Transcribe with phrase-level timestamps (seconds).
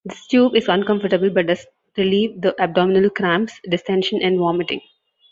[0.03, 1.63] This tube is uncomfortable but does
[1.95, 4.81] relieve the abdominal cramps, distention, and vomiting.